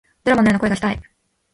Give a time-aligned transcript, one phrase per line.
[0.23, 0.99] ドラマのような恋がしたい